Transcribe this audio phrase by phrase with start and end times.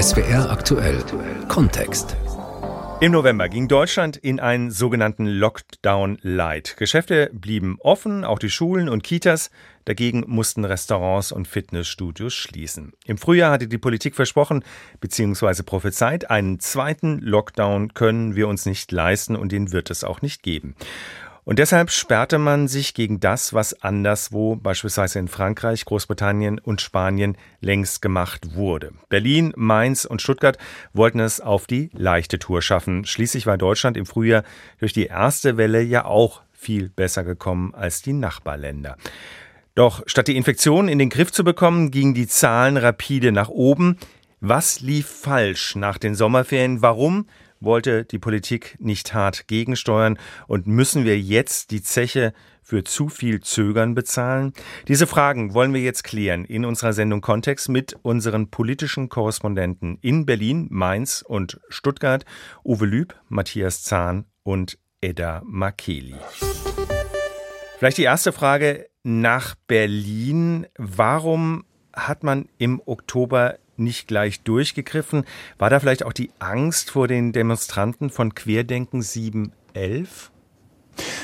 [0.00, 1.04] SWR aktuell
[1.48, 2.16] Kontext.
[3.02, 6.78] Im November ging Deutschland in einen sogenannten Lockdown Light.
[6.78, 9.50] Geschäfte blieben offen, auch die Schulen und Kitas.
[9.84, 12.94] Dagegen mussten Restaurants und Fitnessstudios schließen.
[13.04, 14.64] Im Frühjahr hatte die Politik versprochen
[15.00, 15.64] bzw.
[15.64, 20.42] prophezeit, einen zweiten Lockdown können wir uns nicht leisten und den wird es auch nicht
[20.42, 20.76] geben.
[21.44, 27.36] Und deshalb sperrte man sich gegen das, was anderswo, beispielsweise in Frankreich, Großbritannien und Spanien,
[27.60, 28.92] längst gemacht wurde.
[29.08, 30.58] Berlin, Mainz und Stuttgart
[30.92, 33.04] wollten es auf die leichte Tour schaffen.
[33.04, 34.44] Schließlich war Deutschland im Frühjahr
[34.78, 38.96] durch die erste Welle ja auch viel besser gekommen als die Nachbarländer.
[39.74, 43.96] Doch statt die Infektion in den Griff zu bekommen, gingen die Zahlen rapide nach oben.
[44.40, 46.82] Was lief falsch nach den Sommerferien?
[46.82, 47.26] Warum
[47.60, 53.40] wollte die Politik nicht hart gegensteuern und müssen wir jetzt die Zeche für zu viel
[53.40, 54.52] Zögern bezahlen?
[54.88, 60.26] Diese Fragen wollen wir jetzt klären in unserer Sendung Kontext mit unseren politischen Korrespondenten in
[60.26, 62.24] Berlin, Mainz und Stuttgart,
[62.64, 66.16] Uwe Lüb, Matthias Zahn und Edda Makeli.
[67.78, 70.66] Vielleicht die erste Frage nach Berlin.
[70.76, 75.24] Warum hat man im Oktober nicht gleich durchgegriffen?
[75.58, 80.30] War da vielleicht auch die Angst vor den Demonstranten von Querdenken 711?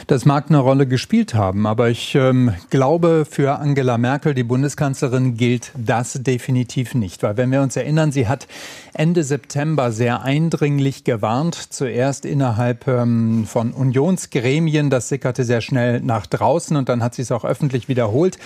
[0.06, 5.36] Das mag eine Rolle gespielt haben, aber ich ähm, glaube, für Angela Merkel, die Bundeskanzlerin,
[5.36, 7.22] gilt das definitiv nicht.
[7.22, 8.46] Weil wenn wir uns erinnern, sie hat
[8.94, 16.26] Ende September sehr eindringlich gewarnt, zuerst innerhalb ähm, von Unionsgremien, das sickerte sehr schnell nach
[16.26, 18.38] draußen und dann hat sie es auch öffentlich wiederholt.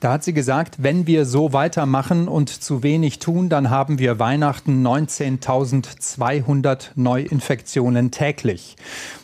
[0.00, 4.20] Da hat sie gesagt, wenn wir so weitermachen und zu wenig tun, dann haben wir
[4.20, 8.76] Weihnachten 19.200 Neuinfektionen täglich.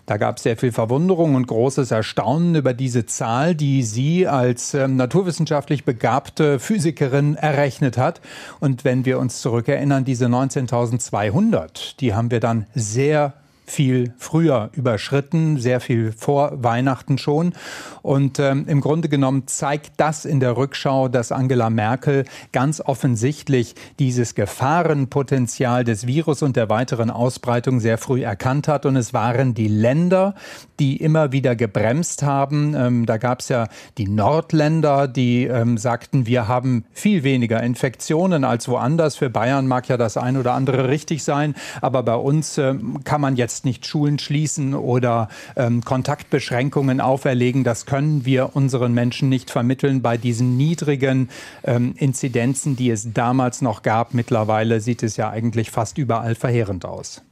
[0.06, 4.74] Da gab es sehr viel Verwunderung und großes Erstaunen über diese Zahl, die sie als
[4.74, 8.20] ähm, naturwissenschaftlich begabte Physikerin errechnet hat.
[8.58, 13.34] Und wenn wir uns zurückerinnern, diese 19.200, die haben wir dann sehr
[13.66, 17.54] viel früher überschritten, sehr viel vor Weihnachten schon.
[18.02, 23.74] Und ähm, im Grunde genommen zeigt das in der Rückschau, dass Angela Merkel ganz offensichtlich
[23.98, 28.84] dieses Gefahrenpotenzial des Virus und der weiteren Ausbreitung sehr früh erkannt hat.
[28.84, 30.34] Und es waren die Länder,
[30.78, 32.74] die immer wieder gebremst haben.
[32.74, 38.44] Ähm, da gab es ja die Nordländer, die ähm, sagten, wir haben viel weniger Infektionen
[38.44, 39.16] als woanders.
[39.16, 43.20] Für Bayern mag ja das ein oder andere richtig sein, aber bei uns ähm, kann
[43.20, 47.62] man jetzt jetzt nicht Schulen schließen oder ähm, Kontaktbeschränkungen auferlegen.
[47.62, 51.28] Das können wir unseren Menschen nicht vermitteln bei diesen niedrigen
[51.62, 54.12] ähm, Inzidenzen, die es damals noch gab.
[54.12, 57.22] Mittlerweile sieht es ja eigentlich fast überall verheerend aus.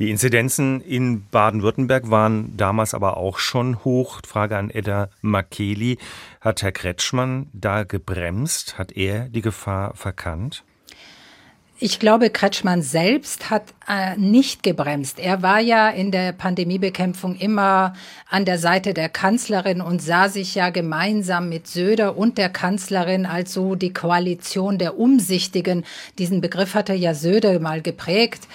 [0.00, 4.20] Die Inzidenzen in Baden-Württemberg waren damals aber auch schon hoch.
[4.26, 5.98] Frage an Edda Makeli.
[6.40, 8.76] Hat Herr Kretschmann da gebremst?
[8.76, 10.64] Hat er die Gefahr verkannt?
[11.82, 15.18] Ich glaube, Kretschmann selbst hat äh, nicht gebremst.
[15.18, 17.94] Er war ja in der Pandemiebekämpfung immer
[18.28, 23.24] an der Seite der Kanzlerin und sah sich ja gemeinsam mit Söder und der Kanzlerin
[23.24, 25.86] als so die Koalition der Umsichtigen.
[26.18, 28.46] Diesen Begriff hatte ja Söder mal geprägt.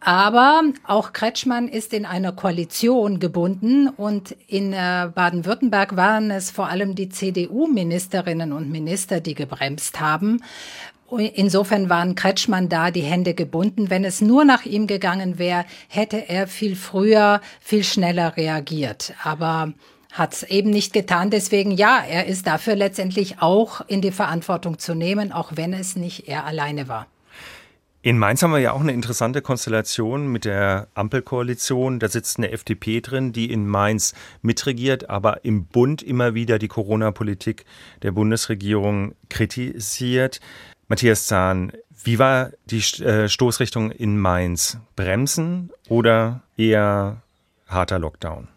[0.00, 6.68] Aber auch Kretschmann ist in einer Koalition gebunden und in äh, Baden-Württemberg waren es vor
[6.68, 10.42] allem die CDU-Ministerinnen und Minister, die gebremst haben.
[11.18, 13.90] Insofern waren Kretschmann da die Hände gebunden.
[13.90, 19.14] Wenn es nur nach ihm gegangen wäre, hätte er viel früher, viel schneller reagiert.
[19.22, 19.72] Aber
[20.12, 21.30] hat es eben nicht getan.
[21.30, 25.96] Deswegen ja, er ist dafür letztendlich auch in die Verantwortung zu nehmen, auch wenn es
[25.96, 27.08] nicht er alleine war.
[28.04, 31.98] In Mainz haben wir ja auch eine interessante Konstellation mit der Ampelkoalition.
[31.98, 36.68] Da sitzt eine FDP drin, die in Mainz mitregiert, aber im Bund immer wieder die
[36.68, 37.64] Corona-Politik
[38.02, 40.40] der Bundesregierung kritisiert.
[40.88, 41.72] Matthias Zahn,
[42.02, 44.78] wie war die äh, Stoßrichtung in Mainz?
[44.96, 47.22] Bremsen oder eher
[47.66, 48.48] harter Lockdown?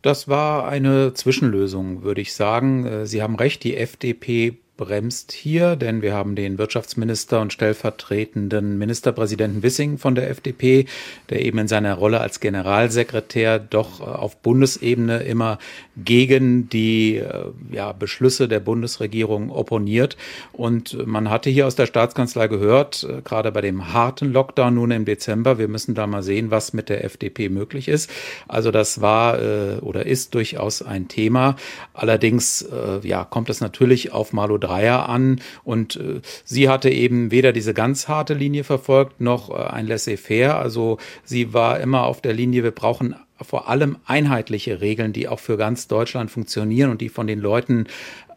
[0.00, 2.86] Das war eine Zwischenlösung, würde ich sagen.
[2.86, 8.78] Äh, Sie haben recht, die FDP bremst hier, denn wir haben den Wirtschaftsminister und stellvertretenden
[8.78, 10.86] Ministerpräsidenten Wissing von der FDP,
[11.30, 15.58] der eben in seiner Rolle als Generalsekretär doch äh, auf Bundesebene immer
[15.96, 20.16] gegen die äh, ja, Beschlüsse der Bundesregierung opponiert.
[20.52, 24.90] Und man hatte hier aus der Staatskanzlei gehört, äh, gerade bei dem harten Lockdown nun
[24.90, 28.10] im Dezember, wir müssen da mal sehen, was mit der FDP möglich ist.
[28.48, 29.38] Also das war
[29.82, 31.56] oder ist durchaus ein Thema.
[31.94, 32.66] Allerdings
[33.02, 37.74] ja, kommt es natürlich auf Malo Dreier an und äh, sie hatte eben weder diese
[37.74, 40.56] ganz harte Linie verfolgt noch äh, ein Laissez-faire.
[40.56, 43.14] Also sie war immer auf der Linie, wir brauchen
[43.44, 47.86] vor allem einheitliche Regeln, die auch für ganz Deutschland funktionieren und die von den Leuten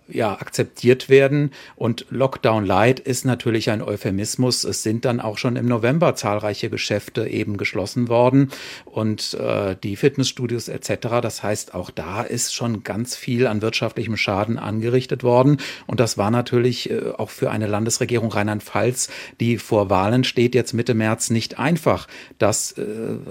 [0.07, 1.51] ja, akzeptiert werden.
[1.75, 4.63] Und Lockdown Light ist natürlich ein Euphemismus.
[4.63, 8.51] Es sind dann auch schon im November zahlreiche Geschäfte eben geschlossen worden
[8.85, 11.21] und äh, die Fitnessstudios etc.
[11.21, 15.57] Das heißt, auch da ist schon ganz viel an wirtschaftlichem Schaden angerichtet worden.
[15.87, 19.09] Und das war natürlich äh, auch für eine Landesregierung Rheinland-Pfalz,
[19.39, 22.07] die vor Wahlen steht, jetzt Mitte März nicht einfach,
[22.37, 22.83] das äh,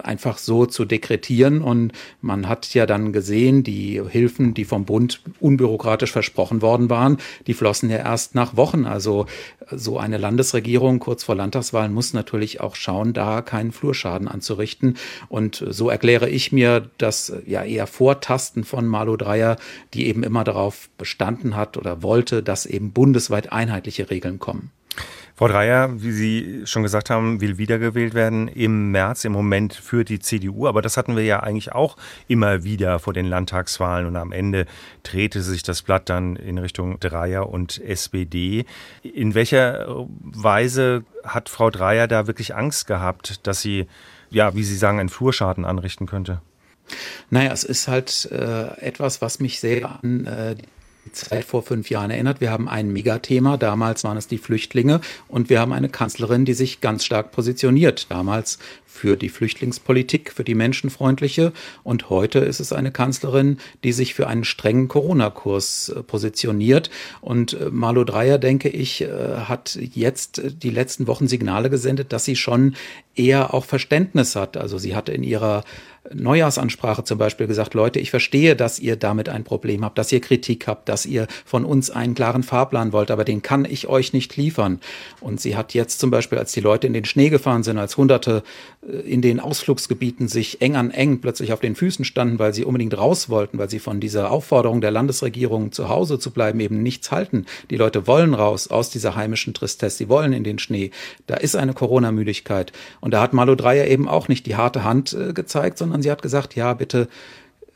[0.03, 1.62] einfach so zu dekretieren.
[1.62, 7.19] Und man hat ja dann gesehen, die Hilfen, die vom Bund unbürokratisch versprochen worden waren,
[7.46, 8.87] die flossen ja erst nach Wochen.
[8.87, 9.26] Also
[9.70, 14.96] so eine Landesregierung kurz vor Landtagswahlen muss natürlich auch schauen, da keinen Flurschaden anzurichten.
[15.28, 19.56] Und so erkläre ich mir das ja eher Vortasten von Malu Dreyer,
[19.93, 24.72] die eben immer darauf bestanden hat oder wollte, dass eben bundesweit einheitliche Regeln kommen.
[25.37, 30.05] Frau Dreier, wie Sie schon gesagt haben, will wiedergewählt werden im März, im Moment für
[30.05, 30.69] die CDU.
[30.69, 31.97] Aber das hatten wir ja eigentlich auch
[32.29, 34.07] immer wieder vor den Landtagswahlen.
[34.07, 34.67] Und am Ende
[35.03, 38.65] drehte sich das Blatt dann in Richtung Dreier und SPD.
[39.03, 43.89] In welcher Weise hat Frau Dreier da wirklich Angst gehabt, dass sie,
[44.31, 46.43] ja, wie Sie sagen, einen Flurschaden anrichten könnte?
[47.31, 50.55] Naja, es ist halt äh, etwas, was mich sehr an äh,
[51.12, 52.41] Zeit vor fünf Jahren erinnert.
[52.41, 56.55] Wir haben ein Megathema, damals waren es die Flüchtlinge und wir haben eine Kanzlerin, die
[56.55, 58.11] sich ganz stark positioniert.
[58.11, 61.53] Damals für die Flüchtlingspolitik, für die menschenfreundliche
[61.83, 66.91] und heute ist es eine Kanzlerin, die sich für einen strengen Corona-Kurs äh, positioniert.
[67.21, 72.25] Und äh, Marlo Dreyer, denke ich, äh, hat jetzt die letzten Wochen Signale gesendet, dass
[72.25, 72.77] sie schon
[73.17, 74.57] eher auch Verständnis hat.
[74.57, 75.65] Also sie hatte in ihrer
[76.12, 80.21] Neujahrsansprache zum Beispiel gesagt, Leute, ich verstehe, dass ihr damit ein Problem habt, dass ihr
[80.21, 84.12] Kritik habt, dass ihr von uns einen klaren Fahrplan wollt, aber den kann ich euch
[84.12, 84.81] nicht liefern.
[85.21, 87.97] Und sie hat jetzt zum Beispiel, als die Leute in den Schnee gefahren sind, als
[87.97, 88.43] Hunderte
[88.87, 92.65] äh, in den Ausflugsgebieten sich eng an eng plötzlich auf den Füßen standen, weil sie
[92.65, 96.83] unbedingt raus wollten, weil sie von dieser Aufforderung der Landesregierung zu Hause zu bleiben eben
[96.83, 97.47] nichts halten.
[97.71, 100.91] Die Leute wollen raus aus dieser heimischen Tristesse, sie wollen in den Schnee.
[101.27, 102.73] Da ist eine Corona-Müdigkeit.
[103.00, 106.02] Und da hat Malo Dreyer eben auch nicht die harte Hand äh, gezeigt, sondern sondern
[106.02, 107.06] sie hat gesagt, ja, bitte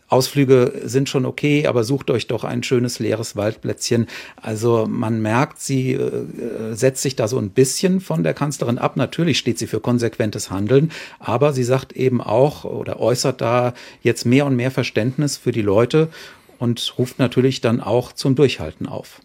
[0.08, 4.08] Ausflüge sind schon okay, aber sucht euch doch ein schönes leeres Waldplätzchen.
[4.34, 8.96] Also man merkt, sie äh, setzt sich da so ein bisschen von der Kanzlerin ab.
[8.96, 13.72] Natürlich steht sie für konsequentes Handeln, aber sie sagt eben auch oder äußert da
[14.02, 16.08] jetzt mehr und mehr Verständnis für die Leute
[16.58, 19.20] und ruft natürlich dann auch zum Durchhalten auf.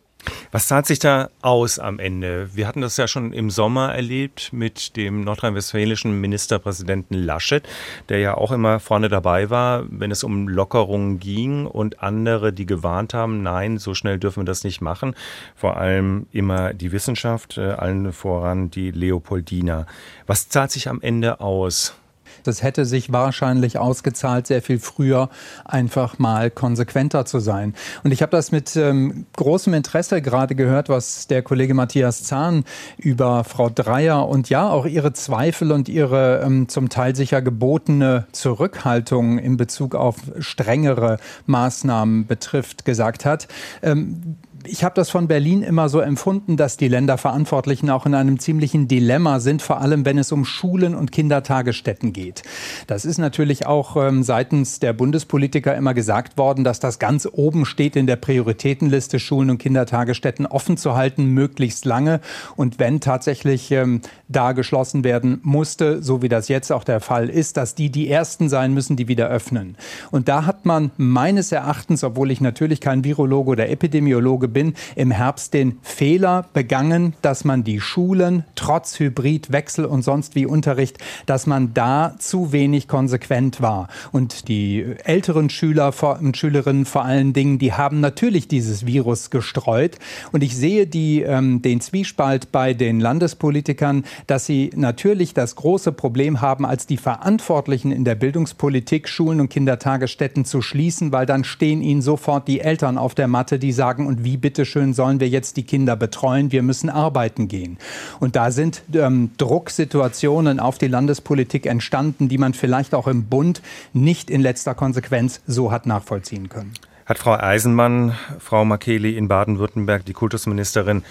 [0.52, 2.50] Was zahlt sich da aus am Ende?
[2.54, 7.68] Wir hatten das ja schon im Sommer erlebt mit dem nordrhein-westfälischen Ministerpräsidenten Laschet,
[8.10, 12.66] der ja auch immer vorne dabei war, wenn es um Lockerungen ging und andere, die
[12.66, 15.16] gewarnt haben, nein, so schnell dürfen wir das nicht machen.
[15.56, 19.88] Vor allem immer die Wissenschaft, äh, allen voran die Leopoldina.
[20.28, 21.96] Was zahlt sich am Ende aus?
[22.44, 25.30] Das hätte sich wahrscheinlich ausgezahlt, sehr viel früher
[25.66, 27.74] einfach mal konsequenter zu sein.
[28.04, 32.64] Und ich habe das mit ähm, großem Interesse gerade gehört, was der Kollege Matthias Zahn
[32.98, 38.28] über Frau Dreier und ja auch ihre Zweifel und ihre ähm, zum Teil sicher gebotene
[38.32, 43.48] Zurückhaltung in Bezug auf strengere Maßnahmen betrifft, gesagt hat.
[43.82, 48.40] Ähm, ich habe das von Berlin immer so empfunden, dass die Länderverantwortlichen auch in einem
[48.40, 52.44] ziemlichen Dilemma sind, vor allem wenn es um Schulen und Kindertagesstätten geht.
[52.88, 57.66] Das ist natürlich auch ähm, seitens der Bundespolitiker immer gesagt worden, dass das ganz oben
[57.66, 62.22] steht in der Prioritätenliste, Schulen und Kindertagesstätten offen zu halten, möglichst lange.
[62.56, 67.30] Und wenn tatsächlich ähm, da geschlossen werden musste, so wie das jetzt auch der Fall
[67.30, 69.78] ist, dass die die ersten sein müssen, die wieder öffnen.
[70.12, 75.12] Und da hat man meines Erachtens, obwohl ich natürlich kein Virologe oder Epidemiologe bin, im
[75.12, 80.98] Herbst den Fehler begangen, dass man die Schulen trotz Hybrid, Wechsel und sonst wie Unterricht,
[81.26, 83.88] dass man da zu wenig konsequent war.
[84.12, 89.98] Und die älteren Schüler und Schülerinnen vor allen Dingen, die haben natürlich dieses Virus gestreut.
[90.32, 95.92] Und ich sehe die, ähm, den Zwiespalt bei den Landespolitikern, dass sie natürlich das große
[95.92, 101.44] Problem haben, als die Verantwortlichen in der Bildungspolitik Schulen und Kindertagesstätten zu schließen, weil dann
[101.44, 105.30] stehen ihnen sofort die Eltern auf der Matte, die sagen, und wie bitteschön sollen wir
[105.30, 106.52] jetzt die Kinder betreuen?
[106.52, 107.78] Wir müssen arbeiten gehen.
[108.20, 113.62] Und da sind ähm, Drucksituationen auf die Landespolitik entstanden, die man vielleicht auch im Bund
[113.94, 116.74] nicht in letzter Konsequenz so hat nachvollziehen können.
[117.06, 121.04] Hat Frau Eisenmann, Frau Makeli in Baden-Württemberg, die Kultusministerin,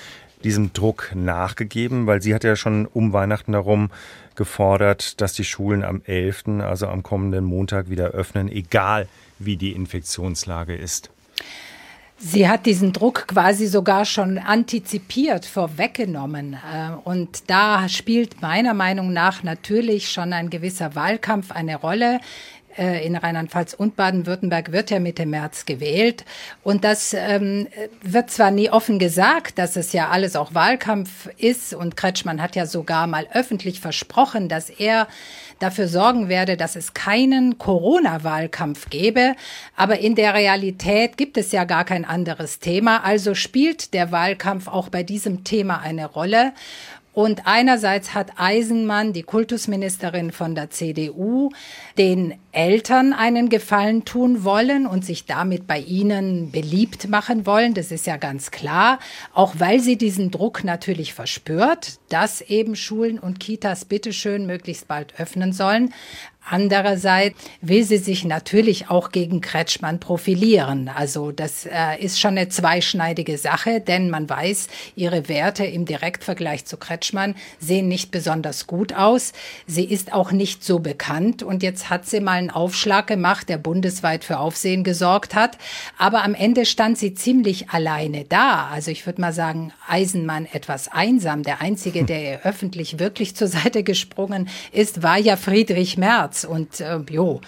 [0.45, 2.07] diesem Druck nachgegeben?
[2.07, 3.91] Weil sie hat ja schon um Weihnachten herum
[4.35, 9.09] gefordert, dass die Schulen am 11., also am kommenden Montag, wieder öffnen, egal
[9.39, 11.11] wie die Infektionslage ist.
[12.25, 16.55] Sie hat diesen Druck quasi sogar schon antizipiert, vorweggenommen.
[16.55, 22.21] Äh, und da spielt meiner Meinung nach natürlich schon ein gewisser Wahlkampf eine Rolle.
[22.77, 26.25] Äh, in Rheinland-Pfalz und Baden-Württemberg wird ja Mitte März gewählt.
[26.63, 27.69] Und das ähm,
[28.03, 31.75] wird zwar nie offen gesagt, dass es ja alles auch Wahlkampf ist.
[31.75, 35.09] Und Kretschmann hat ja sogar mal öffentlich versprochen, dass er
[35.59, 39.35] dafür sorgen werde, dass es keinen Corona-Wahlkampf gäbe.
[39.77, 43.05] Aber in der Realität gibt es ja gar kein anderes Thema.
[43.05, 46.53] Also spielt der Wahlkampf auch bei diesem Thema eine Rolle.
[47.15, 51.51] Und einerseits hat Eisenmann, die Kultusministerin von der CDU,
[51.99, 57.75] den Eltern einen Gefallen tun wollen und sich damit bei ihnen beliebt machen wollen.
[57.75, 58.99] Das ist ja ganz klar.
[59.35, 65.21] Auch weil sie diesen Druck natürlich verspürt, dass eben Schulen und Kitas bitteschön möglichst bald
[65.21, 65.93] öffnen sollen.
[66.45, 70.89] Andererseits will sie sich natürlich auch gegen Kretschmann profilieren.
[70.89, 76.65] Also das äh, ist schon eine zweischneidige Sache, denn man weiß, ihre Werte im Direktvergleich
[76.65, 79.33] zu Kretschmann sehen nicht besonders gut aus.
[79.67, 83.59] Sie ist auch nicht so bekannt und jetzt hat sie mal einen Aufschlag gemacht, der
[83.59, 85.59] bundesweit für Aufsehen gesorgt hat.
[85.97, 88.69] Aber am Ende stand sie ziemlich alleine da.
[88.73, 91.45] Also ich würde mal sagen, Eisenmann etwas einsam.
[91.45, 96.32] Der einzige, der ihr öffentlich wirklich zur Seite gesprungen ist, war ja Friedrich Merz.
[96.33, 96.45] März.
[96.45, 97.41] Und äh, jo,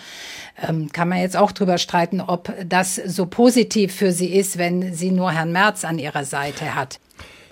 [0.66, 4.94] ähm, kann man jetzt auch drüber streiten, ob das so positiv für sie ist, wenn
[4.94, 7.00] sie nur Herrn Merz an ihrer Seite hat.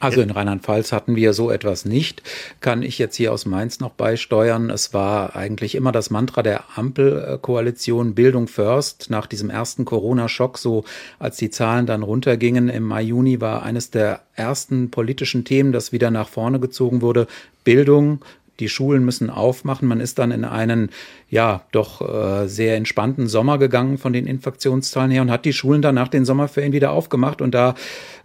[0.00, 2.24] Also in Rheinland-Pfalz hatten wir so etwas nicht.
[2.60, 4.68] Kann ich jetzt hier aus Mainz noch beisteuern.
[4.68, 9.10] Es war eigentlich immer das Mantra der Ampelkoalition Bildung first.
[9.10, 10.82] Nach diesem ersten Corona-Schock, so
[11.20, 15.92] als die Zahlen dann runtergingen im Mai, Juni, war eines der ersten politischen Themen, das
[15.92, 17.28] wieder nach vorne gezogen wurde.
[17.62, 18.24] Bildung,
[18.62, 19.88] die Schulen müssen aufmachen.
[19.88, 20.90] Man ist dann in einen,
[21.28, 25.82] ja, doch äh, sehr entspannten Sommer gegangen von den Infektionszahlen her und hat die Schulen
[25.82, 27.42] dann nach den Sommerferien wieder aufgemacht.
[27.42, 27.74] Und da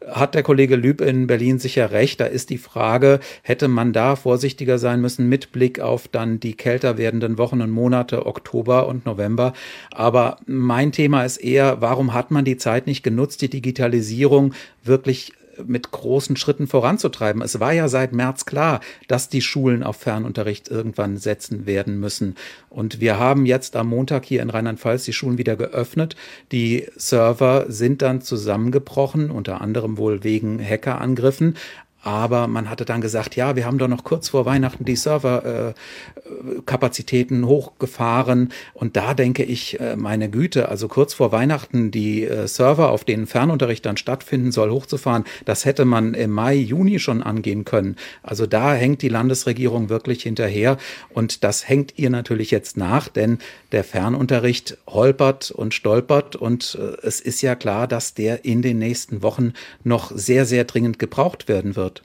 [0.07, 2.19] hat der Kollege Lüb in Berlin sicher recht.
[2.19, 6.53] Da ist die Frage, hätte man da vorsichtiger sein müssen mit Blick auf dann die
[6.53, 9.53] kälter werdenden Wochen und Monate Oktober und November.
[9.91, 14.53] Aber mein Thema ist eher, warum hat man die Zeit nicht genutzt, die Digitalisierung
[14.83, 15.33] wirklich
[15.65, 17.41] mit großen Schritten voranzutreiben.
[17.41, 22.35] Es war ja seit März klar, dass die Schulen auf Fernunterricht irgendwann setzen werden müssen.
[22.69, 26.15] Und wir haben jetzt am Montag hier in Rheinland-Pfalz die Schulen wieder geöffnet.
[26.51, 31.55] Die Server sind dann zusammengebrochen, unter anderem wohl wegen Hackerangriffen.
[32.03, 37.43] Aber man hatte dann gesagt, ja, wir haben doch noch kurz vor Weihnachten die Serverkapazitäten
[37.43, 38.53] äh, hochgefahren.
[38.73, 43.03] Und da denke ich, äh, meine Güte, also kurz vor Weihnachten die äh, Server, auf
[43.03, 47.95] denen Fernunterricht dann stattfinden soll, hochzufahren, das hätte man im Mai, Juni schon angehen können.
[48.21, 50.77] Also da hängt die Landesregierung wirklich hinterher.
[51.09, 53.39] Und das hängt ihr natürlich jetzt nach, denn
[53.71, 56.35] der Fernunterricht holpert und stolpert.
[56.35, 60.63] Und äh, es ist ja klar, dass der in den nächsten Wochen noch sehr, sehr
[60.63, 61.96] dringend gebraucht werden wird.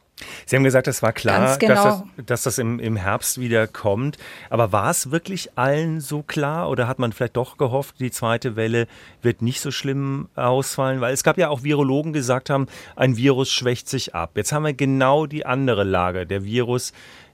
[0.46, 1.74] Sie haben gesagt, es war klar, genau.
[1.74, 4.18] dass das, dass das im, im Herbst wieder kommt.
[4.50, 8.56] Aber war es wirklich allen so klar oder hat man vielleicht doch gehofft, die zweite
[8.56, 8.86] Welle
[9.22, 11.00] wird nicht so schlimm ausfallen?
[11.00, 14.32] Weil es gab ja auch Virologen, die gesagt haben, ein Virus schwächt sich ab.
[14.36, 16.26] Jetzt haben wir genau die andere Lage.
[16.26, 16.92] Der Virus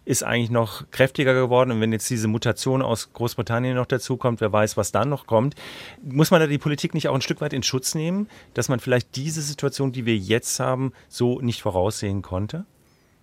[0.09, 1.71] ist eigentlich noch kräftiger geworden.
[1.71, 5.55] Und wenn jetzt diese Mutation aus Großbritannien noch dazukommt, wer weiß, was dann noch kommt.
[6.03, 8.81] Muss man da die Politik nicht auch ein Stück weit in Schutz nehmen, dass man
[8.81, 12.65] vielleicht diese Situation, die wir jetzt haben, so nicht voraussehen konnte?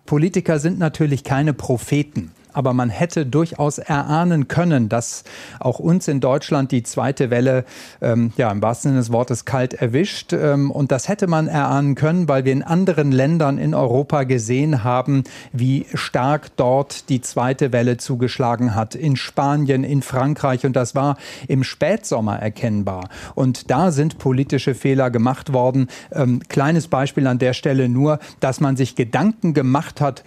[0.06, 5.24] Politiker sind natürlich keine Propheten aber man hätte durchaus erahnen können, dass
[5.60, 7.66] auch uns in Deutschland die zweite Welle
[8.00, 10.32] ähm, ja im wahrsten Sinne des Wortes kalt erwischt.
[10.32, 14.84] Ähm, und das hätte man erahnen können, weil wir in anderen Ländern in Europa gesehen
[14.84, 18.94] haben, wie stark dort die zweite Welle zugeschlagen hat.
[18.94, 20.64] In Spanien, in Frankreich.
[20.64, 23.10] Und das war im Spätsommer erkennbar.
[23.34, 25.88] Und da sind politische Fehler gemacht worden.
[26.10, 30.24] Ähm, kleines Beispiel an der Stelle nur, dass man sich Gedanken gemacht hat,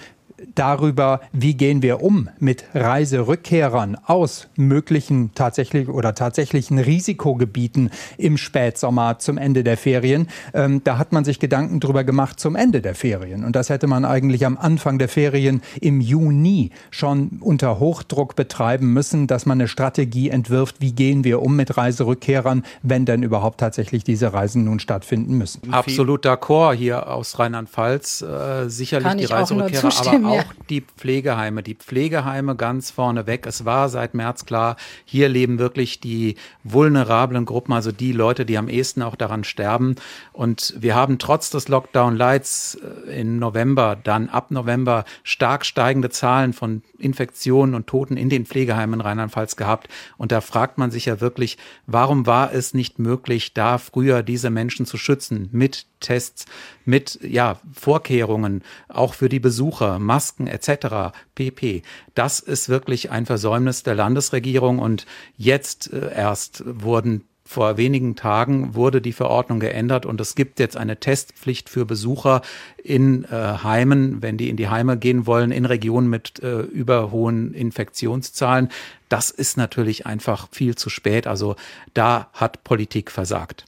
[0.56, 9.20] darüber, wie gehen wir um mit Reiserückkehrern aus möglichen tatsächlich oder tatsächlichen Risikogebieten im Spätsommer
[9.20, 10.28] zum Ende der Ferien.
[10.54, 13.44] Ähm, da hat man sich Gedanken darüber gemacht zum Ende der Ferien.
[13.44, 18.94] Und das hätte man eigentlich am Anfang der Ferien im Juni schon unter Hochdruck betreiben
[18.94, 23.60] müssen, dass man eine Strategie entwirft, wie gehen wir um mit Reiserückkehrern, wenn denn überhaupt
[23.60, 25.74] tatsächlich diese Reisen nun stattfinden müssen.
[25.74, 28.22] Absolut d'accord hier aus Rheinland-Pfalz.
[28.22, 31.64] Äh, sicherlich die Reiserückkehrer, aber auch die Pflegeheime.
[31.64, 33.46] Die Pflegeheime ganz vorne weg.
[33.46, 38.58] Es war seit März klar, hier leben wirklich die vulnerablen Gruppen, also die Leute, die
[38.58, 39.96] am ehesten auch daran sterben.
[40.32, 46.54] Und wir haben trotz des Lockdown-Lights äh, im November, dann ab November stark steigende Zahlen
[46.54, 49.88] von Infektionen und Toten in den Pflegeheimen Rheinland-Pfalz gehabt.
[50.18, 51.58] Und da fragt man sich ja wirklich,
[51.88, 56.46] warum war es nicht möglich, da früher diese Menschen zu schützen mit Tests,
[56.86, 61.14] mit ja, Vorkehrungen, auch für die Besucher, Masken etc.
[61.36, 61.82] pp.
[62.16, 65.06] Das ist wirklich ein Versäumnis der Landesregierung und
[65.38, 70.78] jetzt äh, erst wurden vor wenigen Tagen wurde die Verordnung geändert und es gibt jetzt
[70.78, 72.44] eine Testpflicht für Besucher
[72.84, 73.30] in äh,
[73.64, 78.70] Heimen, wenn die in die Heime gehen wollen, in Regionen mit äh, überhohen Infektionszahlen.
[79.10, 81.26] Das ist natürlich einfach viel zu spät.
[81.26, 81.56] Also
[81.96, 83.66] da hat Politik versagt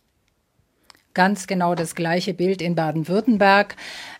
[1.13, 3.75] ganz genau das gleiche Bild in Baden-Württemberg.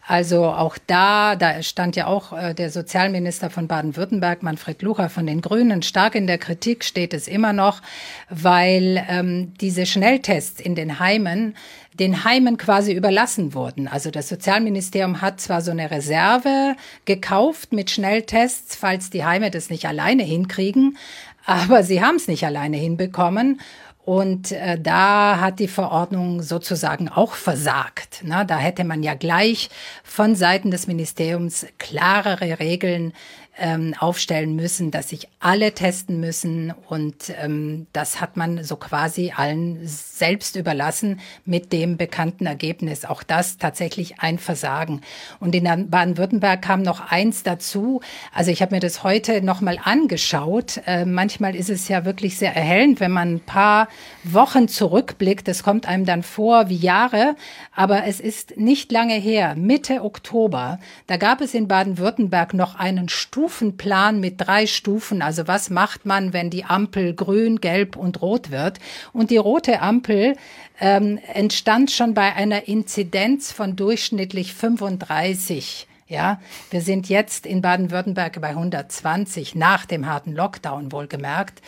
[0.07, 5.25] Also auch da, da stand ja auch äh, der Sozialminister von Baden-Württemberg, Manfred Lucher von
[5.25, 7.81] den Grünen, stark in der Kritik steht es immer noch,
[8.29, 11.55] weil ähm, diese Schnelltests in den Heimen
[11.93, 13.88] den Heimen quasi überlassen wurden.
[13.88, 19.69] Also das Sozialministerium hat zwar so eine Reserve gekauft mit Schnelltests, falls die Heime das
[19.69, 20.98] nicht alleine hinkriegen,
[21.45, 23.60] aber sie haben es nicht alleine hinbekommen.
[24.03, 28.22] Und äh, da hat die Verordnung sozusagen auch versagt.
[28.24, 29.70] Na, da hätte man ja gleich
[30.03, 33.13] von Seiten des Ministeriums klarere Regeln
[33.58, 36.74] ähm, aufstellen müssen, dass sich alle testen müssen.
[36.88, 43.03] Und ähm, das hat man so quasi allen selbst überlassen mit dem bekannten Ergebnis.
[43.03, 45.01] Auch das tatsächlich ein Versagen.
[45.39, 48.01] Und in Baden-Württemberg kam noch eins dazu.
[48.34, 50.81] Also ich habe mir das heute nochmal angeschaut.
[50.86, 53.89] Äh, manchmal ist es ja wirklich sehr erhellend, wenn man ein paar
[54.24, 55.48] Wochen zurückblickt.
[55.48, 57.36] Das kommt einem dann vor wie Jahre.
[57.75, 60.79] Aber es ist nicht lange her, Mitte Oktober.
[61.08, 65.24] Da gab es in Baden-Württemberg noch einen Stuhl Stufenplan mit drei Stufen.
[65.24, 68.77] Also was macht man, wenn die Ampel grün, gelb und rot wird?
[69.13, 70.36] Und die rote Ampel
[70.79, 75.88] ähm, entstand schon bei einer Inzidenz von durchschnittlich 35.
[76.07, 81.62] Ja, wir sind jetzt in Baden-Württemberg bei 120 nach dem harten Lockdown wohlgemerkt.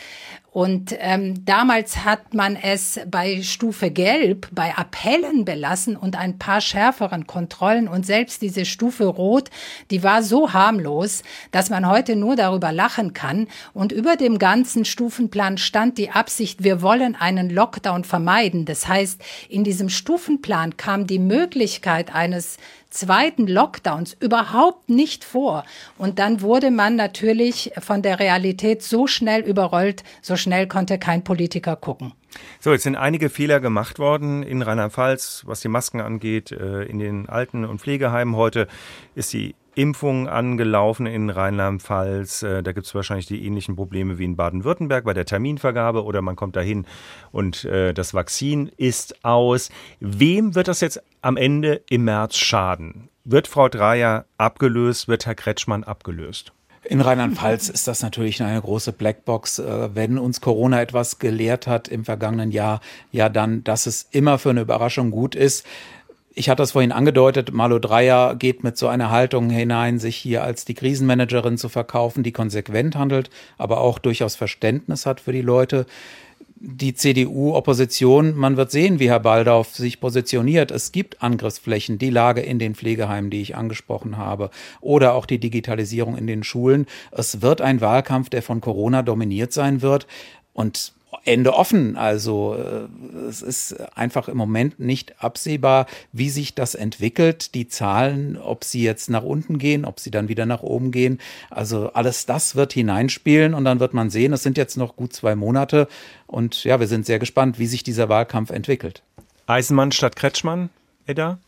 [0.54, 6.60] Und ähm, damals hat man es bei Stufe Gelb, bei Appellen belassen und ein paar
[6.60, 7.88] schärferen Kontrollen.
[7.88, 9.50] Und selbst diese Stufe Rot,
[9.90, 13.48] die war so harmlos, dass man heute nur darüber lachen kann.
[13.72, 18.64] Und über dem ganzen Stufenplan stand die Absicht, wir wollen einen Lockdown vermeiden.
[18.64, 22.58] Das heißt, in diesem Stufenplan kam die Möglichkeit eines
[22.94, 25.64] zweiten Lockdowns überhaupt nicht vor.
[25.98, 31.24] Und dann wurde man natürlich von der Realität so schnell überrollt, so schnell konnte kein
[31.24, 32.12] Politiker gucken.
[32.60, 36.98] So, jetzt sind einige Fehler gemacht worden in Rheinland-Pfalz, was die Masken angeht, äh, in
[36.98, 38.36] den Alten- und Pflegeheimen.
[38.36, 38.68] Heute
[39.14, 42.42] ist die Impfung angelaufen in Rheinland-Pfalz.
[42.42, 46.22] Äh, da gibt es wahrscheinlich die ähnlichen Probleme wie in Baden-Württemberg bei der Terminvergabe oder
[46.22, 46.86] man kommt dahin
[47.32, 49.70] und äh, das Vakzin ist aus.
[50.00, 53.08] Wem wird das jetzt am Ende im März schaden?
[53.24, 55.08] Wird Frau Dreyer abgelöst?
[55.08, 56.52] Wird Herr Kretschmann abgelöst?
[56.86, 59.58] In Rheinland-Pfalz ist das natürlich eine große Blackbox.
[59.58, 64.38] Äh, wenn uns Corona etwas gelehrt hat im vergangenen Jahr, ja dann, dass es immer
[64.38, 65.64] für eine Überraschung gut ist.
[66.36, 70.42] Ich hatte das vorhin angedeutet, Malo Dreyer geht mit so einer Haltung hinein, sich hier
[70.42, 75.42] als die Krisenmanagerin zu verkaufen, die konsequent handelt, aber auch durchaus Verständnis hat für die
[75.42, 75.86] Leute.
[76.56, 80.70] Die CDU-Opposition, man wird sehen, wie Herr Baldauf sich positioniert.
[80.70, 85.40] Es gibt Angriffsflächen, die Lage in den Pflegeheimen, die ich angesprochen habe, oder auch die
[85.40, 86.86] Digitalisierung in den Schulen.
[87.10, 90.06] Es wird ein Wahlkampf, der von Corona dominiert sein wird.
[90.52, 90.92] Und
[91.24, 91.96] Ende offen.
[91.96, 97.54] Also äh, es ist einfach im Moment nicht absehbar, wie sich das entwickelt.
[97.54, 101.20] Die Zahlen, ob sie jetzt nach unten gehen, ob sie dann wieder nach oben gehen.
[101.50, 105.12] Also alles das wird hineinspielen und dann wird man sehen, es sind jetzt noch gut
[105.12, 105.88] zwei Monate
[106.26, 109.02] und ja, wir sind sehr gespannt, wie sich dieser Wahlkampf entwickelt.
[109.46, 110.70] Eisenmann statt Kretschmann,
[111.06, 111.38] Edda?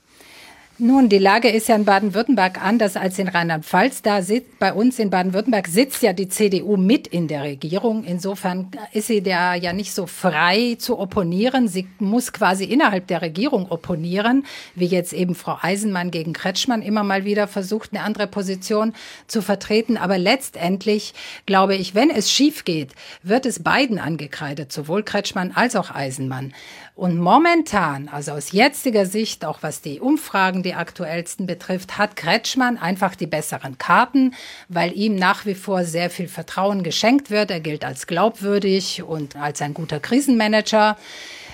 [0.79, 4.03] Nun, die Lage ist ja in Baden-Württemberg anders als in Rheinland-Pfalz.
[4.03, 8.05] Da sitzt, bei uns in Baden-Württemberg sitzt ja die CDU mit in der Regierung.
[8.05, 11.67] Insofern ist sie da ja nicht so frei zu opponieren.
[11.67, 17.05] Sie muss quasi innerhalb der Regierung opponieren, wie jetzt eben Frau Eisenmann gegen Kretschmann immer
[17.05, 18.93] mal wieder versucht, eine andere Position
[19.29, 19.97] zu vertreten.
[19.97, 21.15] Aber letztendlich
[21.47, 26.53] glaube ich, wenn es schief geht, wird es beiden angekreidet, sowohl Kretschmann als auch Eisenmann.
[26.97, 32.79] Und momentan, also aus jetziger Sicht, auch was die Umfragen, die aktuellsten betrifft, hat Kretschmann
[32.79, 34.33] einfach die besseren Karten,
[34.71, 37.51] weil ihm nach wie vor sehr viel Vertrauen geschenkt wird.
[37.51, 40.97] Er gilt als glaubwürdig und als ein guter Krisenmanager.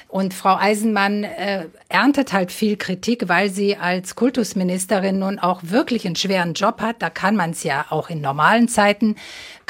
[0.06, 6.06] Und Frau Eisenmann äh, erntet halt viel Kritik, weil sie als Kultusministerin nun auch wirklich
[6.06, 6.96] einen schweren Job hat.
[7.00, 9.16] Da kann man es ja auch in normalen Zeiten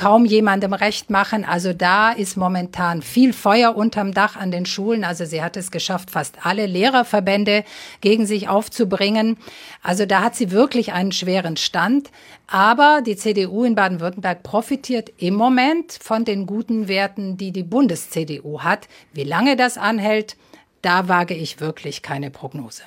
[0.02, 1.44] kaum jemandem recht machen.
[1.44, 5.04] Also da ist momentan viel Feuer unterm Dach an den Schulen.
[5.04, 7.62] Also sie hat es geschafft, fast alle Lehrerverbände
[8.00, 9.36] gegen sich aufzubringen.
[9.80, 12.10] Also da hat sie wirklich einen schweren Stand.
[12.48, 18.62] Aber die CDU in Baden-Württemberg profitiert im Moment von den guten Werten, die die Bundes-CDU
[18.62, 18.88] hat.
[19.12, 20.36] Wie lange das anhält,
[20.82, 22.82] da wage ich wirklich keine Prognose.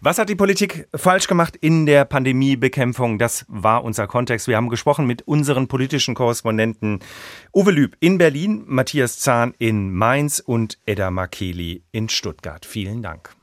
[0.00, 3.18] Was hat die Politik falsch gemacht in der Pandemiebekämpfung?
[3.18, 4.48] Das war unser Kontext.
[4.48, 7.00] Wir haben gesprochen mit unseren politischen Korrespondenten
[7.52, 12.64] Uwe Lüb in Berlin, Matthias Zahn in Mainz und Edda Makeli in Stuttgart.
[12.64, 13.34] Vielen Dank.